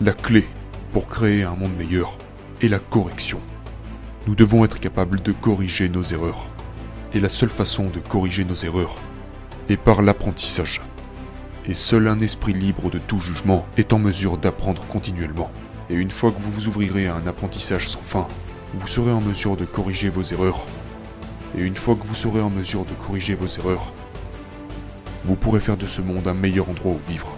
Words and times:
La 0.00 0.12
clé 0.12 0.46
pour 0.92 1.08
créer 1.08 1.42
un 1.42 1.56
monde 1.56 1.76
meilleur 1.76 2.16
est 2.62 2.68
la 2.68 2.78
correction. 2.78 3.40
Nous 4.28 4.36
devons 4.36 4.64
être 4.64 4.78
capables 4.78 5.20
de 5.20 5.32
corriger 5.32 5.88
nos 5.88 6.04
erreurs. 6.04 6.46
Et 7.14 7.18
la 7.18 7.28
seule 7.28 7.48
façon 7.48 7.86
de 7.86 7.98
corriger 7.98 8.44
nos 8.44 8.54
erreurs 8.54 8.94
est 9.68 9.76
par 9.76 10.02
l'apprentissage. 10.02 10.80
Et 11.66 11.74
seul 11.74 12.06
un 12.06 12.20
esprit 12.20 12.52
libre 12.52 12.90
de 12.90 13.00
tout 13.00 13.18
jugement 13.18 13.66
est 13.76 13.92
en 13.92 13.98
mesure 13.98 14.38
d'apprendre 14.38 14.86
continuellement. 14.86 15.50
Et 15.90 15.94
une 15.94 16.12
fois 16.12 16.30
que 16.30 16.40
vous 16.40 16.52
vous 16.52 16.68
ouvrirez 16.68 17.08
à 17.08 17.16
un 17.16 17.26
apprentissage 17.26 17.88
sans 17.88 18.02
fin, 18.02 18.28
vous 18.74 18.86
serez 18.86 19.10
en 19.10 19.20
mesure 19.20 19.56
de 19.56 19.64
corriger 19.64 20.10
vos 20.10 20.22
erreurs. 20.22 20.64
Et 21.56 21.62
une 21.62 21.76
fois 21.76 21.96
que 21.96 22.06
vous 22.06 22.14
serez 22.14 22.40
en 22.40 22.50
mesure 22.50 22.84
de 22.84 22.94
corriger 23.04 23.34
vos 23.34 23.48
erreurs, 23.48 23.92
vous 25.24 25.34
pourrez 25.34 25.58
faire 25.58 25.76
de 25.76 25.88
ce 25.88 26.02
monde 26.02 26.28
un 26.28 26.34
meilleur 26.34 26.70
endroit 26.70 26.92
où 26.92 27.10
vivre. 27.10 27.36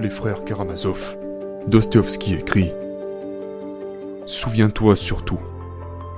Les 0.00 0.08
frères 0.08 0.44
Karamazov, 0.44 1.18
Dostoevsky 1.66 2.32
écrit 2.32 2.72
Souviens-toi 4.24 4.96
surtout 4.96 5.38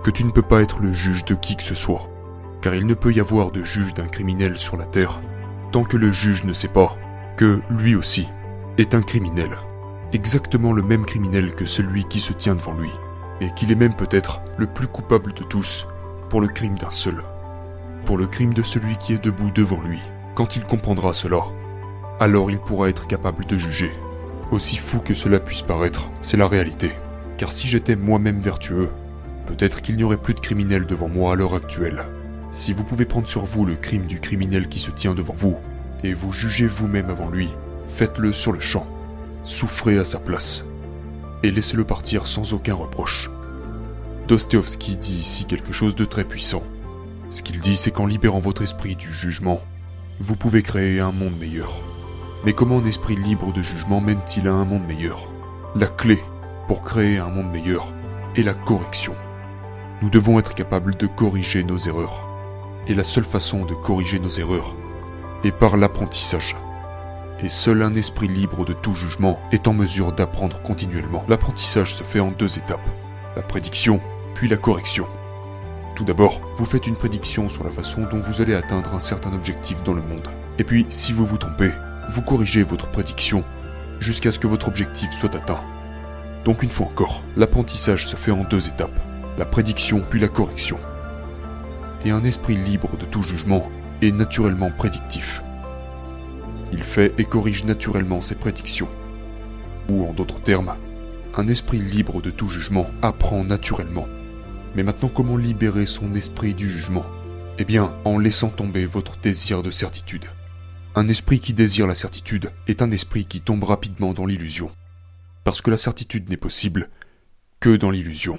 que 0.04 0.12
tu 0.12 0.22
ne 0.22 0.30
peux 0.30 0.42
pas 0.42 0.62
être 0.62 0.78
le 0.78 0.92
juge 0.92 1.24
de 1.24 1.34
qui 1.34 1.56
que 1.56 1.64
ce 1.64 1.74
soit, 1.74 2.08
car 2.60 2.76
il 2.76 2.86
ne 2.86 2.94
peut 2.94 3.12
y 3.12 3.18
avoir 3.18 3.50
de 3.50 3.64
juge 3.64 3.92
d'un 3.92 4.06
criminel 4.06 4.56
sur 4.56 4.76
la 4.76 4.84
terre 4.84 5.20
tant 5.72 5.82
que 5.82 5.96
le 5.96 6.12
juge 6.12 6.44
ne 6.44 6.52
sait 6.52 6.68
pas 6.68 6.96
que 7.36 7.60
lui 7.70 7.96
aussi 7.96 8.28
est 8.78 8.94
un 8.94 9.02
criminel, 9.02 9.50
exactement 10.12 10.72
le 10.72 10.82
même 10.82 11.04
criminel 11.04 11.52
que 11.56 11.66
celui 11.66 12.04
qui 12.04 12.20
se 12.20 12.32
tient 12.32 12.54
devant 12.54 12.74
lui, 12.74 12.90
et 13.40 13.50
qu'il 13.54 13.72
est 13.72 13.76
même 13.76 13.96
peut-être 13.96 14.42
le 14.58 14.68
plus 14.68 14.86
coupable 14.86 15.32
de 15.32 15.42
tous 15.42 15.88
pour 16.28 16.40
le 16.40 16.46
crime 16.46 16.78
d'un 16.78 16.90
seul, 16.90 17.24
pour 18.04 18.16
le 18.16 18.28
crime 18.28 18.54
de 18.54 18.62
celui 18.62 18.96
qui 18.98 19.12
est 19.14 19.24
debout 19.24 19.50
devant 19.52 19.80
lui. 19.80 19.98
Quand 20.36 20.54
il 20.54 20.62
comprendra 20.62 21.12
cela, 21.12 21.46
alors 22.20 22.50
il 22.50 22.58
pourra 22.58 22.88
être 22.88 23.06
capable 23.06 23.46
de 23.46 23.58
juger. 23.58 23.92
Aussi 24.50 24.76
fou 24.76 24.98
que 24.98 25.14
cela 25.14 25.40
puisse 25.40 25.62
paraître, 25.62 26.10
c'est 26.20 26.36
la 26.36 26.46
réalité. 26.46 26.92
Car 27.38 27.52
si 27.52 27.66
j'étais 27.66 27.96
moi-même 27.96 28.40
vertueux, 28.40 28.90
peut-être 29.46 29.82
qu'il 29.82 29.96
n'y 29.96 30.04
aurait 30.04 30.16
plus 30.16 30.34
de 30.34 30.40
criminels 30.40 30.86
devant 30.86 31.08
moi 31.08 31.32
à 31.32 31.36
l'heure 31.36 31.54
actuelle. 31.54 32.04
Si 32.50 32.72
vous 32.72 32.84
pouvez 32.84 33.06
prendre 33.06 33.28
sur 33.28 33.46
vous 33.46 33.64
le 33.64 33.76
crime 33.76 34.06
du 34.06 34.20
criminel 34.20 34.68
qui 34.68 34.78
se 34.78 34.90
tient 34.90 35.14
devant 35.14 35.34
vous, 35.34 35.56
et 36.04 36.14
vous 36.14 36.32
jugez 36.32 36.66
vous-même 36.66 37.10
avant 37.10 37.30
lui, 37.30 37.48
faites-le 37.88 38.32
sur 38.32 38.52
le 38.52 38.60
champ. 38.60 38.86
Souffrez 39.44 39.98
à 39.98 40.04
sa 40.04 40.18
place. 40.18 40.64
Et 41.42 41.50
laissez-le 41.50 41.84
partir 41.84 42.26
sans 42.26 42.52
aucun 42.52 42.74
reproche. 42.74 43.30
Dostoevsky 44.28 44.96
dit 44.96 45.18
ici 45.18 45.44
quelque 45.44 45.72
chose 45.72 45.96
de 45.96 46.04
très 46.04 46.24
puissant. 46.24 46.62
Ce 47.30 47.42
qu'il 47.42 47.60
dit, 47.60 47.76
c'est 47.76 47.90
qu'en 47.90 48.06
libérant 48.06 48.40
votre 48.40 48.62
esprit 48.62 48.96
du 48.96 49.12
jugement, 49.12 49.62
vous 50.20 50.36
pouvez 50.36 50.62
créer 50.62 51.00
un 51.00 51.12
monde 51.12 51.38
meilleur. 51.38 51.82
Mais 52.44 52.54
comment 52.54 52.78
un 52.78 52.84
esprit 52.84 53.14
libre 53.14 53.52
de 53.52 53.62
jugement 53.62 54.00
mène-t-il 54.00 54.48
à 54.48 54.52
un 54.52 54.64
monde 54.64 54.86
meilleur? 54.86 55.28
La 55.76 55.86
clé 55.86 56.20
pour 56.66 56.82
créer 56.82 57.18
un 57.18 57.28
monde 57.28 57.52
meilleur 57.52 57.92
est 58.34 58.42
la 58.42 58.54
correction. 58.54 59.14
Nous 60.00 60.10
devons 60.10 60.40
être 60.40 60.54
capables 60.54 60.96
de 60.96 61.06
corriger 61.06 61.62
nos 61.62 61.78
erreurs. 61.78 62.26
Et 62.88 62.94
la 62.94 63.04
seule 63.04 63.24
façon 63.24 63.64
de 63.64 63.74
corriger 63.74 64.18
nos 64.18 64.28
erreurs 64.28 64.74
est 65.44 65.52
par 65.52 65.76
l'apprentissage. 65.76 66.56
Et 67.40 67.48
seul 67.48 67.80
un 67.80 67.94
esprit 67.94 68.26
libre 68.26 68.64
de 68.64 68.72
tout 68.72 68.94
jugement 68.94 69.38
est 69.52 69.68
en 69.68 69.72
mesure 69.72 70.12
d'apprendre 70.12 70.60
continuellement. 70.62 71.24
L'apprentissage 71.28 71.94
se 71.94 72.02
fait 72.02 72.20
en 72.20 72.32
deux 72.32 72.58
étapes. 72.58 72.88
La 73.36 73.42
prédiction, 73.42 74.00
puis 74.34 74.48
la 74.48 74.56
correction. 74.56 75.06
Tout 75.94 76.04
d'abord, 76.04 76.40
vous 76.56 76.64
faites 76.64 76.88
une 76.88 76.96
prédiction 76.96 77.48
sur 77.48 77.62
la 77.62 77.70
façon 77.70 78.02
dont 78.10 78.20
vous 78.20 78.40
allez 78.40 78.54
atteindre 78.54 78.94
un 78.94 79.00
certain 79.00 79.32
objectif 79.32 79.80
dans 79.84 79.94
le 79.94 80.02
monde. 80.02 80.28
Et 80.58 80.64
puis, 80.64 80.86
si 80.88 81.12
vous 81.12 81.26
vous 81.26 81.38
trompez, 81.38 81.70
vous 82.10 82.22
corrigez 82.22 82.62
votre 82.62 82.88
prédiction 82.88 83.44
jusqu'à 84.00 84.32
ce 84.32 84.38
que 84.38 84.46
votre 84.46 84.68
objectif 84.68 85.10
soit 85.12 85.34
atteint. 85.34 85.60
Donc 86.44 86.62
une 86.62 86.70
fois 86.70 86.86
encore, 86.86 87.22
l'apprentissage 87.36 88.06
se 88.06 88.16
fait 88.16 88.32
en 88.32 88.44
deux 88.44 88.68
étapes. 88.68 88.98
La 89.38 89.44
prédiction 89.44 90.02
puis 90.08 90.20
la 90.20 90.28
correction. 90.28 90.78
Et 92.04 92.10
un 92.10 92.24
esprit 92.24 92.56
libre 92.56 92.96
de 92.96 93.04
tout 93.04 93.22
jugement 93.22 93.70
est 94.02 94.10
naturellement 94.10 94.70
prédictif. 94.70 95.42
Il 96.72 96.82
fait 96.82 97.14
et 97.18 97.24
corrige 97.24 97.64
naturellement 97.64 98.20
ses 98.20 98.34
prédictions. 98.34 98.88
Ou 99.88 100.06
en 100.08 100.12
d'autres 100.12 100.40
termes, 100.40 100.74
un 101.36 101.48
esprit 101.48 101.78
libre 101.78 102.20
de 102.20 102.30
tout 102.30 102.48
jugement 102.48 102.90
apprend 103.02 103.44
naturellement. 103.44 104.08
Mais 104.74 104.82
maintenant, 104.82 105.10
comment 105.14 105.36
libérer 105.36 105.86
son 105.86 106.14
esprit 106.14 106.54
du 106.54 106.70
jugement? 106.70 107.06
Eh 107.58 107.64
bien, 107.64 107.92
en 108.04 108.18
laissant 108.18 108.48
tomber 108.48 108.86
votre 108.86 109.16
désir 109.18 109.62
de 109.62 109.70
certitude. 109.70 110.24
Un 110.94 111.08
esprit 111.08 111.40
qui 111.40 111.54
désire 111.54 111.86
la 111.86 111.94
certitude 111.94 112.52
est 112.68 112.82
un 112.82 112.90
esprit 112.90 113.24
qui 113.24 113.40
tombe 113.40 113.64
rapidement 113.64 114.12
dans 114.12 114.26
l'illusion. 114.26 114.70
Parce 115.42 115.62
que 115.62 115.70
la 115.70 115.78
certitude 115.78 116.28
n'est 116.28 116.36
possible 116.36 116.90
que 117.60 117.74
dans 117.74 117.90
l'illusion. 117.90 118.38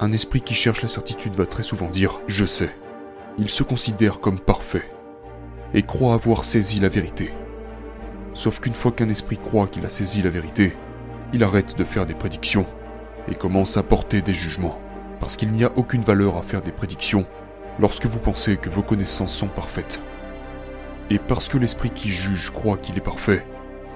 Un 0.00 0.10
esprit 0.12 0.40
qui 0.40 0.54
cherche 0.54 0.80
la 0.80 0.88
certitude 0.88 1.34
va 1.34 1.44
très 1.44 1.62
souvent 1.62 1.90
dire⁇ 1.90 2.12
Je 2.28 2.46
sais⁇ 2.46 2.66
Il 3.36 3.50
se 3.50 3.62
considère 3.62 4.20
comme 4.20 4.40
parfait 4.40 4.90
et 5.74 5.82
croit 5.82 6.14
avoir 6.14 6.44
saisi 6.44 6.80
la 6.80 6.88
vérité. 6.88 7.30
Sauf 8.32 8.58
qu'une 8.58 8.72
fois 8.72 8.92
qu'un 8.92 9.10
esprit 9.10 9.36
croit 9.36 9.66
qu'il 9.66 9.84
a 9.84 9.90
saisi 9.90 10.22
la 10.22 10.30
vérité, 10.30 10.72
il 11.34 11.44
arrête 11.44 11.76
de 11.76 11.84
faire 11.84 12.06
des 12.06 12.14
prédictions 12.14 12.66
et 13.28 13.34
commence 13.34 13.76
à 13.76 13.82
porter 13.82 14.22
des 14.22 14.34
jugements. 14.34 14.80
Parce 15.20 15.36
qu'il 15.36 15.52
n'y 15.52 15.62
a 15.62 15.72
aucune 15.76 16.04
valeur 16.04 16.38
à 16.38 16.42
faire 16.42 16.62
des 16.62 16.72
prédictions 16.72 17.26
lorsque 17.78 18.06
vous 18.06 18.18
pensez 18.18 18.56
que 18.56 18.70
vos 18.70 18.82
connaissances 18.82 19.36
sont 19.36 19.48
parfaites. 19.48 20.00
Et 21.12 21.18
parce 21.18 21.50
que 21.50 21.58
l'esprit 21.58 21.90
qui 21.90 22.08
juge 22.08 22.50
croit 22.52 22.78
qu'il 22.78 22.96
est 22.96 23.02
parfait, 23.02 23.44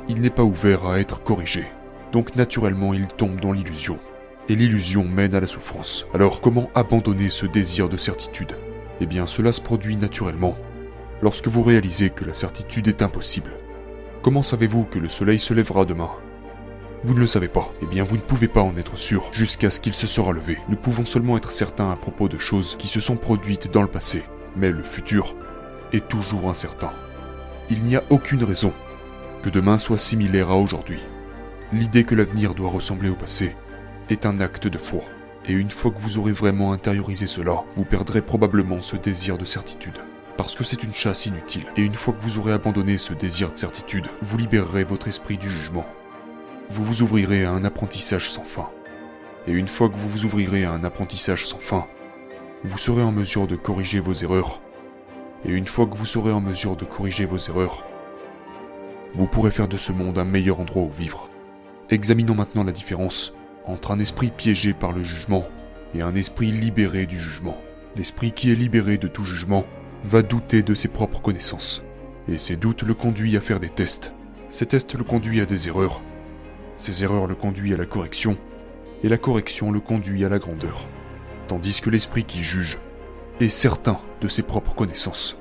il 0.06 0.20
n'est 0.20 0.28
pas 0.28 0.42
ouvert 0.42 0.84
à 0.84 1.00
être 1.00 1.22
corrigé. 1.22 1.64
Donc 2.12 2.36
naturellement 2.36 2.92
il 2.92 3.06
tombe 3.06 3.40
dans 3.40 3.52
l'illusion. 3.52 3.98
Et 4.50 4.54
l'illusion 4.54 5.02
mène 5.02 5.34
à 5.34 5.40
la 5.40 5.46
souffrance. 5.46 6.06
Alors 6.12 6.42
comment 6.42 6.68
abandonner 6.74 7.30
ce 7.30 7.46
désir 7.46 7.88
de 7.88 7.96
certitude? 7.96 8.54
Eh 9.00 9.06
bien 9.06 9.26
cela 9.26 9.54
se 9.54 9.62
produit 9.62 9.96
naturellement 9.96 10.58
lorsque 11.22 11.48
vous 11.48 11.62
réalisez 11.62 12.10
que 12.10 12.26
la 12.26 12.34
certitude 12.34 12.86
est 12.86 13.00
impossible. 13.00 13.52
Comment 14.20 14.42
savez-vous 14.42 14.84
que 14.84 14.98
le 14.98 15.08
soleil 15.08 15.40
se 15.40 15.54
lèvera 15.54 15.86
demain? 15.86 16.10
Vous 17.02 17.14
ne 17.14 17.20
le 17.20 17.26
savez 17.26 17.48
pas. 17.48 17.72
Eh 17.82 17.86
bien, 17.86 18.04
vous 18.04 18.16
ne 18.16 18.20
pouvez 18.20 18.48
pas 18.48 18.62
en 18.62 18.76
être 18.76 18.98
sûr 18.98 19.30
jusqu'à 19.32 19.70
ce 19.70 19.80
qu'il 19.80 19.94
se 19.94 20.06
sera 20.06 20.32
levé. 20.32 20.58
Nous 20.68 20.76
pouvons 20.76 21.06
seulement 21.06 21.38
être 21.38 21.52
certains 21.52 21.90
à 21.90 21.96
propos 21.96 22.28
de 22.28 22.36
choses 22.36 22.76
qui 22.76 22.88
se 22.88 23.00
sont 23.00 23.16
produites 23.16 23.72
dans 23.72 23.82
le 23.82 23.88
passé. 23.88 24.24
Mais 24.56 24.70
le 24.70 24.82
futur 24.82 25.34
est 25.92 26.08
toujours 26.08 26.50
incertain. 26.50 26.90
Il 27.70 27.84
n'y 27.84 27.96
a 27.96 28.04
aucune 28.10 28.44
raison 28.44 28.72
que 29.42 29.50
demain 29.50 29.78
soit 29.78 29.98
similaire 29.98 30.50
à 30.50 30.56
aujourd'hui. 30.56 31.02
L'idée 31.72 32.04
que 32.04 32.14
l'avenir 32.14 32.54
doit 32.54 32.70
ressembler 32.70 33.08
au 33.08 33.14
passé 33.14 33.56
est 34.10 34.26
un 34.26 34.40
acte 34.40 34.68
de 34.68 34.78
foi. 34.78 35.02
Et 35.48 35.52
une 35.52 35.70
fois 35.70 35.90
que 35.90 36.00
vous 36.00 36.18
aurez 36.18 36.32
vraiment 36.32 36.72
intériorisé 36.72 37.26
cela, 37.26 37.64
vous 37.74 37.84
perdrez 37.84 38.22
probablement 38.22 38.82
ce 38.82 38.96
désir 38.96 39.38
de 39.38 39.44
certitude 39.44 39.98
parce 40.36 40.54
que 40.54 40.64
c'est 40.64 40.82
une 40.82 40.94
chasse 40.94 41.26
inutile. 41.26 41.66
Et 41.76 41.82
une 41.82 41.94
fois 41.94 42.14
que 42.14 42.22
vous 42.22 42.38
aurez 42.38 42.52
abandonné 42.52 42.98
ce 42.98 43.14
désir 43.14 43.50
de 43.50 43.56
certitude, 43.56 44.06
vous 44.22 44.38
libérerez 44.38 44.84
votre 44.84 45.08
esprit 45.08 45.38
du 45.38 45.48
jugement. 45.48 45.86
Vous 46.70 46.84
vous 46.84 47.02
ouvrirez 47.02 47.44
à 47.44 47.52
un 47.52 47.64
apprentissage 47.64 48.30
sans 48.30 48.44
fin. 48.44 48.68
Et 49.46 49.52
une 49.52 49.68
fois 49.68 49.88
que 49.88 49.96
vous 49.96 50.08
vous 50.08 50.24
ouvrirez 50.24 50.64
à 50.64 50.72
un 50.72 50.84
apprentissage 50.84 51.46
sans 51.46 51.58
fin, 51.58 51.86
vous 52.64 52.78
serez 52.78 53.02
en 53.02 53.12
mesure 53.12 53.46
de 53.46 53.56
corriger 53.56 54.00
vos 54.00 54.12
erreurs. 54.12 54.60
Et 55.46 55.52
une 55.52 55.66
fois 55.66 55.86
que 55.86 55.96
vous 55.96 56.06
serez 56.06 56.32
en 56.32 56.40
mesure 56.40 56.76
de 56.76 56.84
corriger 56.84 57.24
vos 57.24 57.38
erreurs, 57.38 57.84
vous 59.14 59.28
pourrez 59.28 59.52
faire 59.52 59.68
de 59.68 59.76
ce 59.76 59.92
monde 59.92 60.18
un 60.18 60.24
meilleur 60.24 60.58
endroit 60.58 60.82
où 60.82 60.90
vivre. 60.90 61.28
Examinons 61.88 62.34
maintenant 62.34 62.64
la 62.64 62.72
différence 62.72 63.32
entre 63.64 63.92
un 63.92 64.00
esprit 64.00 64.32
piégé 64.36 64.74
par 64.74 64.90
le 64.90 65.04
jugement 65.04 65.46
et 65.94 66.02
un 66.02 66.16
esprit 66.16 66.50
libéré 66.50 67.06
du 67.06 67.18
jugement. 67.18 67.56
L'esprit 67.94 68.32
qui 68.32 68.50
est 68.50 68.56
libéré 68.56 68.98
de 68.98 69.06
tout 69.06 69.24
jugement 69.24 69.64
va 70.04 70.22
douter 70.22 70.64
de 70.64 70.74
ses 70.74 70.88
propres 70.88 71.22
connaissances. 71.22 71.82
Et 72.28 72.38
ces 72.38 72.56
doutes 72.56 72.82
le 72.82 72.94
conduisent 72.94 73.36
à 73.36 73.40
faire 73.40 73.60
des 73.60 73.70
tests. 73.70 74.12
Ces 74.48 74.66
tests 74.66 74.94
le 74.94 75.04
conduisent 75.04 75.42
à 75.42 75.46
des 75.46 75.68
erreurs. 75.68 76.02
Ces 76.76 77.04
erreurs 77.04 77.28
le 77.28 77.36
conduisent 77.36 77.74
à 77.74 77.78
la 77.78 77.86
correction. 77.86 78.36
Et 79.04 79.08
la 79.08 79.16
correction 79.16 79.70
le 79.70 79.80
conduit 79.80 80.24
à 80.24 80.28
la 80.28 80.38
grandeur. 80.38 80.88
Tandis 81.46 81.80
que 81.80 81.90
l'esprit 81.90 82.24
qui 82.24 82.42
juge 82.42 82.78
est 83.40 83.48
certain 83.48 83.98
de 84.20 84.28
ses 84.28 84.42
propres 84.42 84.74
connaissances 84.74 85.38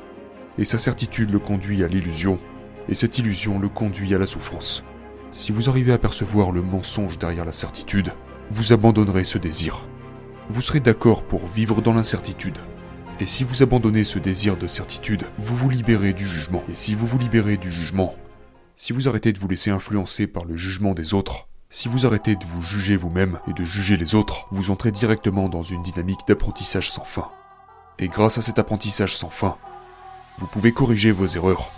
et 0.57 0.65
sa 0.65 0.77
certitude 0.77 1.31
le 1.31 1.39
conduit 1.39 1.83
à 1.83 1.87
l'illusion, 1.87 2.39
et 2.87 2.93
cette 2.93 3.17
illusion 3.17 3.59
le 3.59 3.69
conduit 3.69 4.13
à 4.13 4.17
la 4.17 4.25
souffrance. 4.25 4.83
Si 5.31 5.51
vous 5.51 5.69
arrivez 5.69 5.91
à 5.91 5.97
percevoir 5.97 6.51
le 6.51 6.61
mensonge 6.61 7.17
derrière 7.17 7.45
la 7.45 7.51
certitude, 7.51 8.13
vous 8.51 8.73
abandonnerez 8.73 9.23
ce 9.23 9.37
désir. 9.37 9.85
Vous 10.49 10.61
serez 10.61 10.79
d'accord 10.79 11.23
pour 11.23 11.45
vivre 11.47 11.81
dans 11.81 11.93
l'incertitude. 11.93 12.57
Et 13.19 13.25
si 13.25 13.43
vous 13.43 13.63
abandonnez 13.63 14.03
ce 14.03 14.19
désir 14.19 14.57
de 14.57 14.67
certitude, 14.67 15.25
vous 15.39 15.55
vous 15.55 15.69
libérez 15.69 16.13
du 16.13 16.27
jugement. 16.27 16.63
Et 16.69 16.75
si 16.75 16.95
vous 16.95 17.07
vous 17.07 17.17
libérez 17.17 17.57
du 17.57 17.71
jugement, 17.71 18.15
si 18.75 18.93
vous 18.93 19.07
arrêtez 19.07 19.33
de 19.33 19.39
vous 19.39 19.47
laisser 19.47 19.71
influencer 19.71 20.27
par 20.27 20.45
le 20.45 20.55
jugement 20.55 20.93
des 20.93 21.13
autres, 21.13 21.47
si 21.69 21.87
vous 21.87 22.05
arrêtez 22.05 22.35
de 22.35 22.45
vous 22.45 22.61
juger 22.61 22.95
vous-même 22.95 23.39
et 23.49 23.53
de 23.53 23.63
juger 23.63 23.97
les 23.97 24.15
autres, 24.15 24.47
vous 24.51 24.69
entrez 24.69 24.91
directement 24.91 25.49
dans 25.49 25.63
une 25.63 25.81
dynamique 25.81 26.27
d'apprentissage 26.27 26.91
sans 26.91 27.03
fin. 27.03 27.29
Et 27.99 28.07
grâce 28.07 28.37
à 28.37 28.41
cet 28.41 28.59
apprentissage 28.59 29.15
sans 29.15 29.29
fin, 29.29 29.57
vous 30.37 30.47
pouvez 30.47 30.73
corriger 30.73 31.11
vos 31.11 31.27
erreurs. 31.27 31.71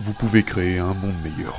Vous 0.00 0.14
pouvez 0.14 0.42
créer 0.42 0.78
un 0.78 0.94
monde 0.94 1.14
meilleur. 1.22 1.54